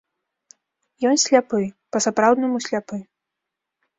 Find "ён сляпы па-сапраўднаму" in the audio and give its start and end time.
1.09-2.57